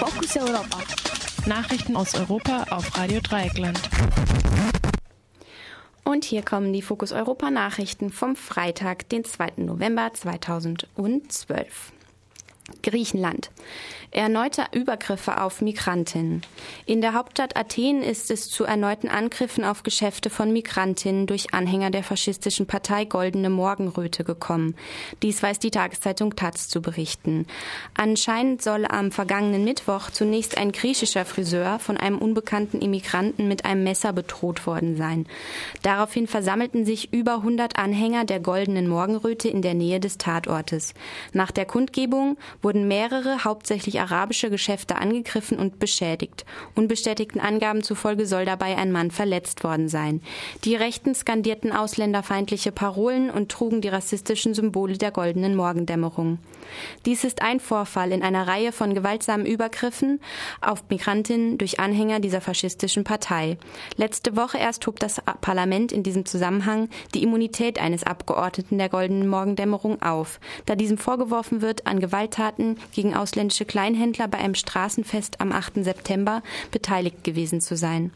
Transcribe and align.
Fokus 0.00 0.34
Europa. 0.34 0.78
Nachrichten 1.44 1.94
aus 1.94 2.14
Europa 2.14 2.64
auf 2.70 2.96
Radio 2.96 3.20
Dreieckland. 3.20 3.78
Und 6.04 6.24
hier 6.24 6.42
kommen 6.42 6.72
die 6.72 6.80
Fokus 6.80 7.12
Europa 7.12 7.50
Nachrichten 7.50 8.10
vom 8.10 8.34
Freitag, 8.34 9.10
den 9.10 9.24
2. 9.24 9.52
November 9.58 10.10
2012. 10.14 11.92
Griechenland. 12.82 13.50
Erneute 14.12 14.64
Übergriffe 14.72 15.40
auf 15.40 15.60
Migrantinnen. 15.60 16.42
In 16.84 17.00
der 17.00 17.14
Hauptstadt 17.14 17.56
Athen 17.56 18.02
ist 18.02 18.32
es 18.32 18.50
zu 18.50 18.64
erneuten 18.64 19.08
Angriffen 19.08 19.62
auf 19.62 19.84
Geschäfte 19.84 20.30
von 20.30 20.52
Migrantinnen 20.52 21.28
durch 21.28 21.54
Anhänger 21.54 21.90
der 21.90 22.02
faschistischen 22.02 22.66
Partei 22.66 23.04
Goldene 23.04 23.50
Morgenröte 23.50 24.24
gekommen. 24.24 24.74
Dies 25.22 25.40
weiß 25.40 25.60
die 25.60 25.70
Tageszeitung 25.70 26.34
Taz 26.34 26.68
zu 26.68 26.82
berichten. 26.82 27.46
Anscheinend 27.96 28.62
soll 28.62 28.84
am 28.84 29.12
vergangenen 29.12 29.62
Mittwoch 29.62 30.10
zunächst 30.10 30.58
ein 30.58 30.72
griechischer 30.72 31.24
Friseur 31.24 31.78
von 31.78 31.96
einem 31.96 32.18
unbekannten 32.18 32.80
Immigranten 32.80 33.46
mit 33.46 33.64
einem 33.64 33.84
Messer 33.84 34.12
bedroht 34.12 34.66
worden 34.66 34.96
sein. 34.96 35.26
Daraufhin 35.82 36.26
versammelten 36.26 36.84
sich 36.84 37.12
über 37.12 37.36
100 37.36 37.78
Anhänger 37.78 38.24
der 38.24 38.40
Goldenen 38.40 38.88
Morgenröte 38.88 39.48
in 39.48 39.62
der 39.62 39.74
Nähe 39.74 40.00
des 40.00 40.18
Tatortes. 40.18 40.94
Nach 41.32 41.52
der 41.52 41.64
Kundgebung 41.64 42.38
wurden 42.62 42.88
mehrere 42.88 43.44
hauptsächlich 43.44 44.00
arabische 44.00 44.50
Geschäfte 44.50 44.96
angegriffen 44.96 45.58
und 45.58 45.78
beschädigt. 45.78 46.44
Unbestätigten 46.74 47.40
Angaben 47.40 47.82
zufolge 47.82 48.26
soll 48.26 48.44
dabei 48.44 48.76
ein 48.76 48.92
Mann 48.92 49.10
verletzt 49.10 49.64
worden 49.64 49.88
sein. 49.88 50.20
Die 50.64 50.74
Rechten 50.74 51.14
skandierten 51.14 51.72
ausländerfeindliche 51.72 52.72
Parolen 52.72 53.30
und 53.30 53.50
trugen 53.50 53.80
die 53.80 53.88
rassistischen 53.88 54.54
Symbole 54.54 54.98
der 54.98 55.10
goldenen 55.10 55.54
Morgendämmerung. 55.54 56.38
Dies 57.06 57.24
ist 57.24 57.42
ein 57.42 57.60
Vorfall 57.60 58.12
in 58.12 58.22
einer 58.22 58.46
Reihe 58.46 58.72
von 58.72 58.94
gewaltsamen 58.94 59.46
Übergriffen 59.46 60.20
auf 60.60 60.84
Migrantinnen 60.88 61.58
durch 61.58 61.80
Anhänger 61.80 62.20
dieser 62.20 62.40
faschistischen 62.40 63.04
Partei. 63.04 63.58
Letzte 63.96 64.36
Woche 64.36 64.58
erst 64.58 64.86
hob 64.86 65.00
das 65.00 65.20
Parlament 65.40 65.92
in 65.92 66.02
diesem 66.02 66.26
Zusammenhang 66.26 66.88
die 67.14 67.22
Immunität 67.22 67.80
eines 67.80 68.04
Abgeordneten 68.04 68.78
der 68.78 68.88
goldenen 68.88 69.28
Morgendämmerung 69.28 70.02
auf, 70.02 70.40
da 70.66 70.74
diesem 70.76 70.98
vorgeworfen 70.98 71.62
wird, 71.62 71.86
an 71.86 72.00
Gewalttaten 72.00 72.49
gegen 72.92 73.14
ausländische 73.14 73.64
Kleinhändler 73.64 74.28
bei 74.28 74.38
einem 74.38 74.54
Straßenfest 74.54 75.40
am 75.40 75.52
8. 75.52 75.84
September 75.84 76.42
beteiligt 76.70 77.24
gewesen 77.24 77.60
zu 77.60 77.76
sein. 77.76 78.12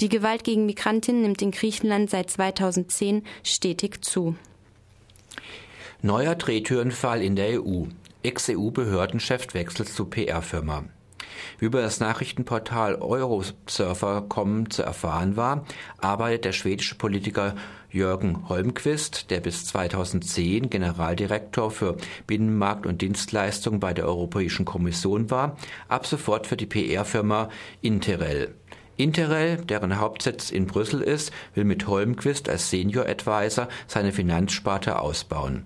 Die 0.00 0.08
Gewalt 0.08 0.44
gegen 0.44 0.66
Migrantinnen 0.66 1.22
nimmt 1.22 1.42
in 1.42 1.50
Griechenland 1.50 2.10
seit 2.10 2.30
2010 2.30 3.24
stetig 3.42 4.04
zu. 4.04 4.36
Neuer 6.02 6.34
Drehtürenfall 6.34 7.22
in 7.22 7.36
der 7.36 7.62
EU. 7.62 7.84
Ex-EU-Behördenchef 8.22 9.54
wechselt 9.54 9.88
zu 9.88 10.04
PR-Firma. 10.04 10.84
Wie 11.58 11.66
über 11.66 11.82
das 11.82 12.00
Nachrichtenportal 12.00 12.96
Eurosurfer.com 12.96 14.70
zu 14.70 14.82
erfahren 14.82 15.36
war, 15.36 15.64
arbeitet 15.98 16.44
der 16.44 16.52
schwedische 16.52 16.94
Politiker 16.94 17.54
Jürgen 17.90 18.48
Holmquist, 18.48 19.30
der 19.30 19.40
bis 19.40 19.64
2010 19.66 20.68
Generaldirektor 20.68 21.70
für 21.70 21.96
Binnenmarkt 22.26 22.86
und 22.86 23.00
Dienstleistungen 23.00 23.80
bei 23.80 23.94
der 23.94 24.06
Europäischen 24.06 24.66
Kommission 24.66 25.30
war, 25.30 25.56
ab 25.88 26.06
sofort 26.06 26.46
für 26.46 26.56
die 26.56 26.66
PR-Firma 26.66 27.48
Interel. 27.80 28.54
Interel, 28.98 29.58
deren 29.58 30.00
Hauptsitz 30.00 30.50
in 30.50 30.66
Brüssel 30.66 31.00
ist, 31.00 31.32
will 31.54 31.64
mit 31.64 31.86
Holmquist 31.86 32.48
als 32.48 32.68
Senior 32.68 33.06
Advisor 33.06 33.68
seine 33.86 34.12
Finanzsparte 34.12 34.98
ausbauen. 34.98 35.64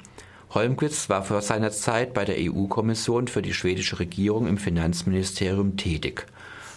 Holmquist 0.54 1.08
war 1.08 1.24
vor 1.24 1.40
seiner 1.40 1.70
Zeit 1.70 2.12
bei 2.12 2.26
der 2.26 2.36
EU-Kommission 2.38 3.26
für 3.26 3.40
die 3.40 3.54
schwedische 3.54 3.98
Regierung 3.98 4.46
im 4.46 4.58
Finanzministerium 4.58 5.78
tätig. 5.78 6.26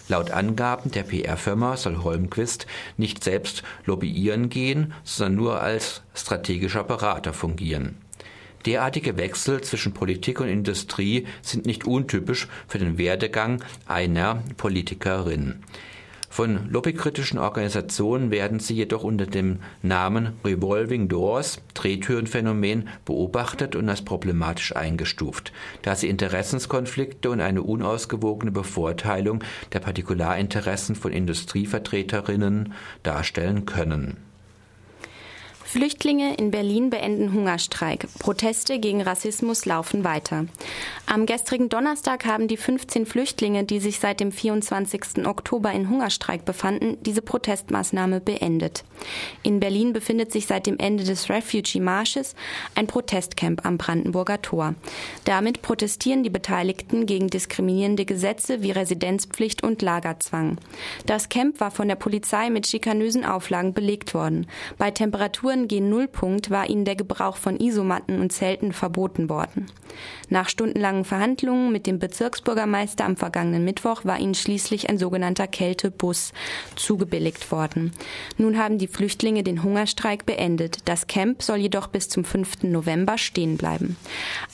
Laut 0.08 0.30
Angaben 0.30 0.90
der 0.92 1.02
PR-Firma 1.02 1.76
soll 1.76 2.02
Holmquist 2.02 2.66
nicht 2.96 3.22
selbst 3.22 3.62
lobbyieren 3.84 4.48
gehen, 4.48 4.94
sondern 5.04 5.34
nur 5.34 5.60
als 5.60 6.02
strategischer 6.14 6.84
Berater 6.84 7.34
fungieren. 7.34 7.96
Derartige 8.64 9.16
Wechsel 9.18 9.60
zwischen 9.60 9.92
Politik 9.92 10.40
und 10.40 10.48
Industrie 10.48 11.26
sind 11.42 11.66
nicht 11.66 11.86
untypisch 11.86 12.48
für 12.68 12.78
den 12.78 12.98
Werdegang 12.98 13.62
einer 13.86 14.42
Politikerin. 14.56 15.62
Von 16.36 16.68
lobbykritischen 16.68 17.38
Organisationen 17.38 18.30
werden 18.30 18.60
sie 18.60 18.74
jedoch 18.74 19.04
unter 19.04 19.24
dem 19.24 19.60
Namen 19.80 20.34
Revolving 20.44 21.08
Doors 21.08 21.62
Drehtürenphänomen 21.72 22.90
beobachtet 23.06 23.74
und 23.74 23.88
als 23.88 24.02
problematisch 24.02 24.76
eingestuft, 24.76 25.54
da 25.80 25.96
sie 25.96 26.10
Interessenskonflikte 26.10 27.30
und 27.30 27.40
eine 27.40 27.62
unausgewogene 27.62 28.52
Bevorteilung 28.52 29.42
der 29.72 29.80
Partikularinteressen 29.80 30.94
von 30.94 31.10
Industrievertreterinnen 31.10 32.74
darstellen 33.02 33.64
können 33.64 34.18
Flüchtlinge 35.66 36.36
in 36.36 36.52
Berlin 36.52 36.90
beenden 36.90 37.32
Hungerstreik. 37.32 38.06
Proteste 38.20 38.78
gegen 38.78 39.02
Rassismus 39.02 39.66
laufen 39.66 40.04
weiter. 40.04 40.46
Am 41.06 41.26
gestrigen 41.26 41.68
Donnerstag 41.68 42.24
haben 42.24 42.46
die 42.46 42.56
15 42.56 43.04
Flüchtlinge, 43.04 43.64
die 43.64 43.80
sich 43.80 43.98
seit 43.98 44.20
dem 44.20 44.30
24. 44.30 45.26
Oktober 45.26 45.72
in 45.72 45.90
Hungerstreik 45.90 46.44
befanden, 46.44 46.98
diese 47.02 47.20
Protestmaßnahme 47.20 48.20
beendet. 48.20 48.84
In 49.42 49.58
Berlin 49.58 49.92
befindet 49.92 50.30
sich 50.30 50.46
seit 50.46 50.66
dem 50.66 50.78
Ende 50.78 51.02
des 51.02 51.28
Refugee-Marsches 51.28 52.36
ein 52.76 52.86
Protestcamp 52.86 53.66
am 53.66 53.76
Brandenburger 53.76 54.40
Tor. 54.40 54.76
Damit 55.24 55.62
protestieren 55.62 56.22
die 56.22 56.30
Beteiligten 56.30 57.06
gegen 57.06 57.26
diskriminierende 57.26 58.04
Gesetze 58.04 58.62
wie 58.62 58.70
Residenzpflicht 58.70 59.64
und 59.64 59.82
Lagerzwang. 59.82 60.58
Das 61.06 61.28
Camp 61.28 61.58
war 61.58 61.72
von 61.72 61.88
der 61.88 61.96
Polizei 61.96 62.50
mit 62.50 62.68
schikanösen 62.68 63.24
Auflagen 63.24 63.74
belegt 63.74 64.14
worden. 64.14 64.46
Bei 64.78 64.92
Temperaturen 64.92 65.55
gen 65.64 65.88
Nullpunkt 65.88 66.50
war 66.50 66.68
ihnen 66.68 66.84
der 66.84 66.96
Gebrauch 66.96 67.36
von 67.36 67.58
Isomatten 67.58 68.20
und 68.20 68.32
Zelten 68.32 68.72
verboten 68.72 69.28
worden. 69.28 69.66
Nach 70.28 70.48
stundenlangen 70.48 71.04
Verhandlungen 71.04 71.72
mit 71.72 71.86
dem 71.86 71.98
Bezirksbürgermeister 71.98 73.04
am 73.04 73.16
vergangenen 73.16 73.64
Mittwoch 73.64 74.04
war 74.04 74.18
ihnen 74.18 74.34
schließlich 74.34 74.90
ein 74.90 74.98
sogenannter 74.98 75.46
Kältebus 75.46 76.32
zugebilligt 76.74 77.50
worden. 77.50 77.92
Nun 78.36 78.58
haben 78.58 78.78
die 78.78 78.88
Flüchtlinge 78.88 79.42
den 79.42 79.62
Hungerstreik 79.62 80.26
beendet. 80.26 80.80
Das 80.84 81.06
Camp 81.06 81.42
soll 81.42 81.58
jedoch 81.58 81.86
bis 81.86 82.08
zum 82.08 82.24
5. 82.24 82.64
November 82.64 83.18
stehen 83.18 83.56
bleiben. 83.56 83.96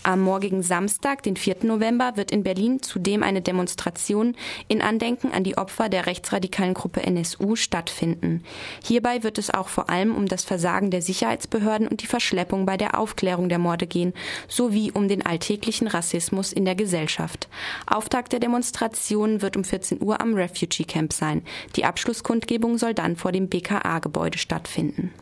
Am 0.03 0.21
morgigen 0.21 0.63
Samstag, 0.63 1.23
den 1.23 1.37
4. 1.37 1.57
November, 1.63 2.17
wird 2.17 2.31
in 2.31 2.43
Berlin 2.45 2.83
zudem 2.83 3.23
eine 3.23 3.43
Demonstration 3.43 4.37
in 4.69 4.83
Andenken 4.83 5.33
an 5.33 5.43
die 5.43 5.59
Opfer 5.59 5.89
der 5.89 6.07
rechtsradikalen 6.07 6.75
Gruppe 6.75 7.03
NSU 7.03 7.57
stattfinden. 7.57 8.45
Hierbei 8.85 9.23
wird 9.23 9.39
es 9.39 9.53
auch 9.53 9.69
vor 9.69 9.91
allem 9.91 10.15
um 10.15 10.27
das 10.27 10.45
Versagen 10.45 10.91
der 10.93 11.03
Sicherheitsbehörden 11.03 11.89
und 11.89 12.03
die 12.03 12.07
Verschleppung 12.07 12.67
bei 12.67 12.77
der 12.77 12.99
Aufklärung 12.99 13.49
der 13.49 13.59
Morde 13.59 13.87
gehen, 13.87 14.13
sowie 14.47 14.93
um 14.93 15.09
den 15.09 15.27
alltäglichen 15.27 15.89
Rassismus 15.89 16.53
in 16.53 16.65
der 16.65 16.77
Gesellschaft. 16.77 17.49
Auftakt 17.87 18.33
der 18.33 18.41
Demonstration 18.41 19.43
wird 19.43 19.57
um 19.57 19.65
14 19.65 20.01
Uhr 20.01 20.21
am 20.21 20.35
Refugee 20.35 20.85
Camp 20.85 21.13
sein. 21.13 21.43
Die 21.75 21.85
Abschlusskundgebung 21.85 22.79
soll 22.79 22.95
dann 22.95 23.17
vor 23.17 23.33
dem 23.33 23.49
BKA-Gebäude 23.49 24.39
stattfinden. 24.39 25.13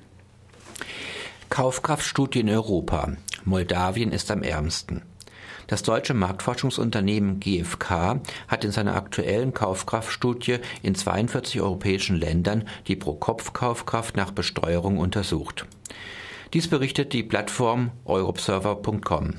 Kaufkraftstudie 1.49 2.41
in 2.41 2.51
Europa. 2.51 3.13
Moldawien 3.45 4.13
ist 4.13 4.31
am 4.31 4.43
ärmsten. 4.43 5.03
Das 5.71 5.85
deutsche 5.85 6.15
Marktforschungsunternehmen 6.15 7.39
GfK 7.39 8.21
hat 8.49 8.65
in 8.65 8.73
seiner 8.73 8.97
aktuellen 8.97 9.55
Kaufkraftstudie 9.55 10.57
in 10.83 10.97
42 10.97 11.61
europäischen 11.61 12.17
Ländern 12.17 12.67
die 12.89 12.97
Pro-Kopf-Kaufkraft 12.97 14.17
nach 14.17 14.33
Besteuerung 14.33 14.99
untersucht. 14.99 15.67
Dies 16.55 16.67
berichtet 16.67 17.13
die 17.13 17.23
Plattform 17.23 17.93
euroobserver.com. 18.05 19.35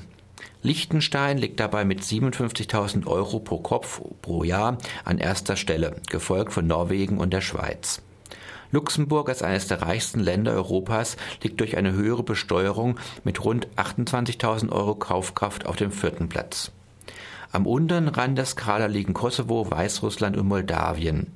Liechtenstein 0.62 1.36
liegt 1.36 1.60
dabei 1.60 1.84
mit 1.84 2.00
57.000 2.00 3.06
Euro 3.06 3.38
pro 3.38 3.58
Kopf 3.58 4.00
pro 4.22 4.42
Jahr 4.42 4.78
an 5.04 5.18
erster 5.18 5.56
Stelle, 5.56 5.96
gefolgt 6.08 6.54
von 6.54 6.66
Norwegen 6.66 7.18
und 7.18 7.34
der 7.34 7.42
Schweiz. 7.42 8.00
Luxemburg 8.72 9.28
als 9.28 9.42
eines 9.42 9.68
der 9.68 9.82
reichsten 9.82 10.18
Länder 10.18 10.52
Europas 10.52 11.16
liegt 11.42 11.60
durch 11.60 11.76
eine 11.76 11.92
höhere 11.92 12.22
Besteuerung 12.22 12.98
mit 13.22 13.44
rund 13.44 13.68
28.000 13.76 14.72
Euro 14.72 14.94
Kaufkraft 14.94 15.66
auf 15.66 15.76
dem 15.76 15.92
vierten 15.92 16.28
Platz. 16.28 16.72
Am 17.52 17.66
unteren 17.66 18.08
Rand 18.08 18.38
der 18.38 18.46
Skala 18.46 18.86
liegen 18.86 19.12
Kosovo, 19.12 19.70
Weißrussland 19.70 20.38
und 20.38 20.48
Moldawien. 20.48 21.26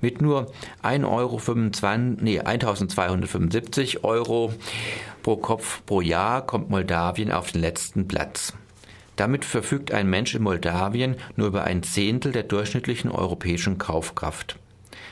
Mit 0.00 0.22
nur 0.22 0.50
1 0.82 1.04
Euro 1.04 1.36
25, 1.36 2.22
nee, 2.22 2.40
1275 2.40 4.02
Euro 4.04 4.54
pro 5.22 5.36
Kopf 5.36 5.82
pro 5.84 6.00
Jahr 6.00 6.46
kommt 6.46 6.70
Moldawien 6.70 7.30
auf 7.30 7.52
den 7.52 7.60
letzten 7.60 8.08
Platz. 8.08 8.54
Damit 9.16 9.44
verfügt 9.44 9.92
ein 9.92 10.08
Mensch 10.08 10.34
in 10.34 10.42
Moldawien 10.42 11.16
nur 11.36 11.48
über 11.48 11.64
ein 11.64 11.82
Zehntel 11.82 12.32
der 12.32 12.42
durchschnittlichen 12.42 13.10
europäischen 13.10 13.76
Kaufkraft. 13.76 14.58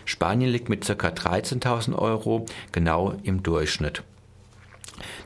Spanien 0.04 0.50
liegt 0.50 0.68
mit 0.68 0.86
ca. 0.86 0.92
13.000 0.92 1.94
Euro 1.96 2.46
genau 2.72 3.14
im 3.22 3.42
Durchschnitt. 3.42 4.02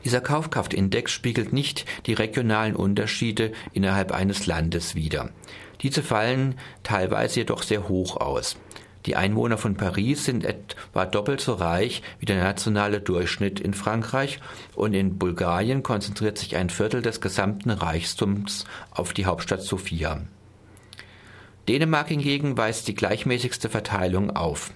Dieser 0.05 0.21
Kaufkraftindex 0.21 1.11
spiegelt 1.11 1.53
nicht 1.53 1.85
die 2.05 2.13
regionalen 2.13 2.75
Unterschiede 2.75 3.51
innerhalb 3.73 4.11
eines 4.11 4.45
Landes 4.45 4.95
wider. 4.95 5.29
Diese 5.81 6.01
fallen 6.01 6.55
teilweise 6.83 7.41
jedoch 7.41 7.63
sehr 7.63 7.87
hoch 7.87 8.17
aus. 8.17 8.57
Die 9.05 9.15
Einwohner 9.15 9.57
von 9.57 9.75
Paris 9.75 10.25
sind 10.25 10.43
etwa 10.43 11.05
doppelt 11.05 11.39
so 11.39 11.53
reich 11.53 12.01
wie 12.19 12.25
der 12.25 12.43
nationale 12.43 12.99
Durchschnitt 12.99 13.59
in 13.59 13.73
Frankreich 13.73 14.39
und 14.75 14.93
in 14.93 15.17
Bulgarien 15.17 15.81
konzentriert 15.81 16.37
sich 16.37 16.57
ein 16.57 16.69
Viertel 16.69 17.01
des 17.01 17.21
gesamten 17.21 17.69
Reichtums 17.69 18.65
auf 18.91 19.13
die 19.13 19.25
Hauptstadt 19.25 19.61
Sofia. 19.61 20.21
Dänemark 21.67 22.07
hingegen 22.07 22.57
weist 22.57 22.87
die 22.87 22.95
gleichmäßigste 22.95 23.69
Verteilung 23.69 24.35
auf. 24.35 24.71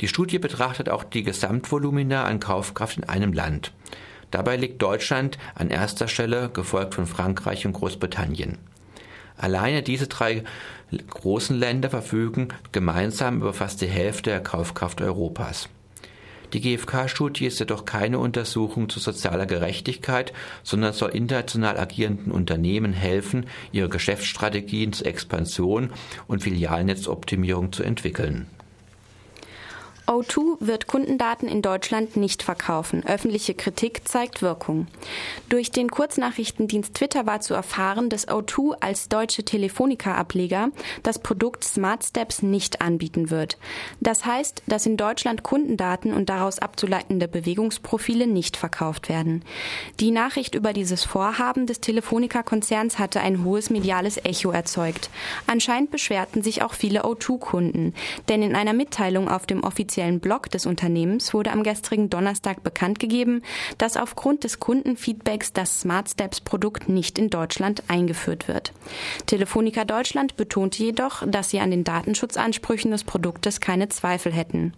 Die 0.00 0.08
Studie 0.08 0.38
betrachtet 0.38 0.88
auch 0.88 1.04
die 1.04 1.22
Gesamtvolumina 1.22 2.24
an 2.24 2.40
Kaufkraft 2.40 2.98
in 2.98 3.04
einem 3.04 3.32
Land. 3.32 3.72
Dabei 4.30 4.56
liegt 4.56 4.82
Deutschland 4.82 5.38
an 5.54 5.70
erster 5.70 6.08
Stelle, 6.08 6.50
gefolgt 6.50 6.94
von 6.94 7.06
Frankreich 7.06 7.64
und 7.64 7.72
Großbritannien. 7.72 8.58
Alleine 9.38 9.82
diese 9.82 10.08
drei 10.08 10.44
großen 11.08 11.56
Länder 11.58 11.90
verfügen 11.90 12.48
gemeinsam 12.72 13.36
über 13.36 13.54
fast 13.54 13.80
die 13.80 13.86
Hälfte 13.86 14.30
der 14.30 14.42
Kaufkraft 14.42 15.00
Europas. 15.00 15.68
Die 16.54 16.60
GfK-Studie 16.60 17.46
ist 17.46 17.60
jedoch 17.60 17.84
keine 17.84 18.18
Untersuchung 18.18 18.88
zu 18.88 19.00
sozialer 19.00 19.44
Gerechtigkeit, 19.44 20.32
sondern 20.62 20.94
soll 20.94 21.10
international 21.10 21.78
agierenden 21.78 22.32
Unternehmen 22.32 22.94
helfen, 22.94 23.46
ihre 23.70 23.90
Geschäftsstrategien 23.90 24.94
zur 24.94 25.06
Expansion 25.06 25.90
und 26.26 26.42
Filialnetzoptimierung 26.42 27.72
zu 27.72 27.82
entwickeln. 27.82 28.46
O2 30.08 30.56
wird 30.60 30.86
Kundendaten 30.86 31.48
in 31.48 31.60
Deutschland 31.60 32.16
nicht 32.16 32.42
verkaufen. 32.42 33.04
Öffentliche 33.06 33.52
Kritik 33.52 34.08
zeigt 34.08 34.40
Wirkung. 34.40 34.86
Durch 35.50 35.70
den 35.70 35.90
Kurznachrichtendienst 35.90 36.94
Twitter 36.94 37.26
war 37.26 37.42
zu 37.42 37.52
erfahren, 37.52 38.08
dass 38.08 38.26
O2 38.26 38.78
als 38.80 39.10
deutsche 39.10 39.44
Telefonica-Ableger 39.44 40.70
das 41.02 41.18
Produkt 41.18 41.62
Smart 41.62 42.04
Steps 42.04 42.40
nicht 42.40 42.80
anbieten 42.80 43.28
wird. 43.28 43.58
Das 44.00 44.24
heißt, 44.24 44.62
dass 44.66 44.86
in 44.86 44.96
Deutschland 44.96 45.42
Kundendaten 45.42 46.14
und 46.14 46.30
daraus 46.30 46.58
abzuleitende 46.58 47.28
Bewegungsprofile 47.28 48.26
nicht 48.26 48.56
verkauft 48.56 49.10
werden. 49.10 49.44
Die 50.00 50.10
Nachricht 50.10 50.54
über 50.54 50.72
dieses 50.72 51.04
Vorhaben 51.04 51.66
des 51.66 51.82
Telefonica-Konzerns 51.82 52.98
hatte 52.98 53.20
ein 53.20 53.44
hohes 53.44 53.68
mediales 53.68 54.16
Echo 54.24 54.52
erzeugt. 54.52 55.10
Anscheinend 55.46 55.90
beschwerten 55.90 56.42
sich 56.42 56.62
auch 56.62 56.72
viele 56.72 57.04
O2-Kunden, 57.04 57.92
denn 58.30 58.42
in 58.42 58.56
einer 58.56 58.72
Mitteilung 58.72 59.28
auf 59.28 59.44
dem 59.44 59.62
offiziellen 59.62 59.97
offiziellen 59.98 60.20
Blog 60.20 60.48
des 60.50 60.64
Unternehmens 60.64 61.34
wurde 61.34 61.50
am 61.50 61.64
gestrigen 61.64 62.08
Donnerstag 62.08 62.62
bekannt 62.62 63.00
gegeben, 63.00 63.42
dass 63.78 63.96
aufgrund 63.96 64.44
des 64.44 64.60
Kundenfeedbacks 64.60 65.52
das 65.52 65.80
Smart 65.80 66.08
Steps 66.08 66.40
Produkt 66.40 66.88
nicht 66.88 67.18
in 67.18 67.30
Deutschland 67.30 67.82
eingeführt 67.88 68.46
wird. 68.46 68.72
Telefonica 69.26 69.84
Deutschland 69.84 70.36
betonte 70.36 70.84
jedoch, 70.84 71.26
dass 71.26 71.50
sie 71.50 71.58
an 71.58 71.72
den 71.72 71.82
Datenschutzansprüchen 71.82 72.92
des 72.92 73.02
Produktes 73.02 73.60
keine 73.60 73.88
Zweifel 73.88 74.32
hätten. 74.32 74.72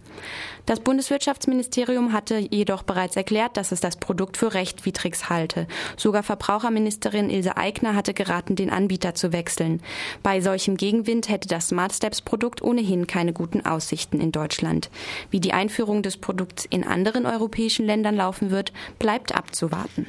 Das 0.65 0.79
Bundeswirtschaftsministerium 0.79 2.13
hatte 2.13 2.37
jedoch 2.37 2.83
bereits 2.83 3.15
erklärt, 3.15 3.57
dass 3.57 3.71
es 3.71 3.79
das 3.79 3.97
Produkt 3.97 4.37
für 4.37 4.53
rechtwidrig 4.53 5.29
halte. 5.29 5.67
Sogar 5.97 6.23
Verbraucherministerin 6.23 7.29
Ilse 7.29 7.57
Aigner 7.57 7.95
hatte 7.95 8.13
geraten, 8.13 8.55
den 8.55 8.69
Anbieter 8.69 9.13
zu 9.13 9.33
wechseln. 9.33 9.81
Bei 10.23 10.41
solchem 10.41 10.77
Gegenwind 10.77 11.29
hätte 11.29 11.47
das 11.47 11.67
Smart 11.67 11.93
Steps 11.93 12.21
Produkt 12.21 12.61
ohnehin 12.61 13.05
keine 13.05 13.33
guten 13.33 13.65
Aussichten 13.65 14.21
in 14.21 14.31
Deutschland. 14.31 14.89
Wie 15.29 15.39
die 15.39 15.53
Einführung 15.53 16.03
des 16.03 16.17
Produkts 16.17 16.65
in 16.65 16.83
anderen 16.83 17.25
europäischen 17.25 17.85
Ländern 17.85 18.15
laufen 18.15 18.51
wird, 18.51 18.73
bleibt 18.99 19.35
abzuwarten. 19.35 20.07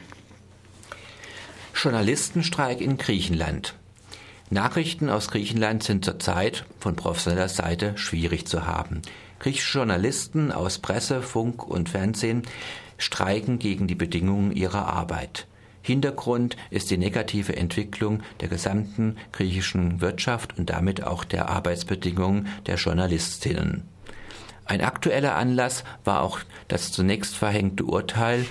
Journalistenstreik 1.75 2.81
in 2.81 2.99
Griechenland. 2.99 3.75
Nachrichten 4.51 5.09
aus 5.09 5.29
Griechenland 5.29 5.83
sind 5.83 6.05
zurzeit 6.05 6.67
von 6.79 6.95
professioneller 6.95 7.49
Seite 7.49 7.97
schwierig 7.97 8.47
zu 8.47 8.67
haben. 8.67 9.01
Griechische 9.39 9.79
Journalisten 9.79 10.53
aus 10.53 10.79
Presse, 10.79 11.23
Funk 11.23 11.67
und 11.67 11.89
Fernsehen 11.89 12.43
streiken 12.99 13.59
gegen 13.59 13.87
die 13.87 13.95
Bedingungen 13.95 14.53
ihrer 14.53 14.87
Arbeit. 14.87 15.47
Hintergrund 15.83 16.57
ist 16.71 16.91
die 16.91 16.99
negative 16.99 17.57
Entwicklung 17.57 18.23
der 18.41 18.49
gesamten 18.49 19.17
griechischen 19.33 20.01
Wirtschaft 20.01 20.57
und 20.57 20.71
damit 20.71 21.03
auch 21.03 21.25
der 21.25 21.49
Arbeitsbedingungen 21.49 22.47
der 22.67 22.77
Journalistinnen. 22.77 23.89
Ein 24.65 24.81
aktueller 24.81 25.35
Anlass 25.35 25.85
war 26.05 26.23
auch 26.23 26.41
das 26.69 26.93
zunächst 26.93 27.37
verhängte 27.37 27.85
Urteil 27.85 28.47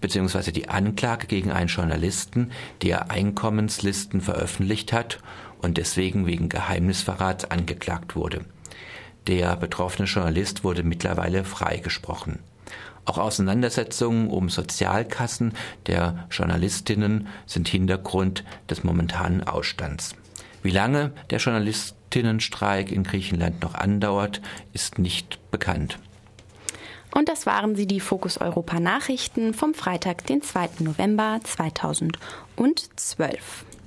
bzw. 0.00 0.52
die 0.52 0.68
Anklage 0.68 1.26
gegen 1.26 1.52
einen 1.52 1.68
Journalisten, 1.68 2.50
der 2.82 3.10
Einkommenslisten 3.10 4.20
veröffentlicht 4.20 4.92
hat 4.92 5.18
und 5.60 5.76
deswegen 5.76 6.26
wegen 6.26 6.48
Geheimnisverrats 6.48 7.50
angeklagt 7.50 8.16
wurde. 8.16 8.44
Der 9.26 9.56
betroffene 9.56 10.08
Journalist 10.08 10.64
wurde 10.64 10.82
mittlerweile 10.82 11.44
freigesprochen. 11.44 12.40
Auch 13.04 13.18
Auseinandersetzungen 13.18 14.28
um 14.28 14.48
Sozialkassen 14.48 15.54
der 15.86 16.26
Journalistinnen 16.30 17.28
sind 17.46 17.68
Hintergrund 17.68 18.44
des 18.68 18.84
momentanen 18.84 19.42
Ausstands. 19.46 20.14
Wie 20.62 20.70
lange 20.70 21.12
der 21.30 21.38
Journalistinnenstreik 22.12 22.92
in 22.92 23.04
Griechenland 23.04 23.62
noch 23.62 23.74
andauert, 23.74 24.42
ist 24.72 24.98
nicht 24.98 25.38
bekannt. 25.50 25.98
Und 27.12 27.28
das 27.28 27.44
waren 27.46 27.76
sie, 27.76 27.86
die 27.86 28.00
Fokus 28.00 28.38
Europa 28.38 28.80
Nachrichten 28.80 29.54
vom 29.54 29.74
Freitag, 29.74 30.26
den 30.26 30.42
2. 30.42 30.70
November 30.80 31.40
2012. 31.42 33.64